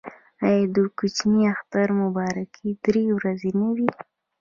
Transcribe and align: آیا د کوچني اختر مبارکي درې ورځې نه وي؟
آیا 0.47 0.63
د 0.75 0.77
کوچني 0.97 1.41
اختر 1.53 1.87
مبارکي 2.01 2.67
درې 2.85 3.03
ورځې 3.17 3.51
نه 3.59 3.67
وي؟ 3.75 3.89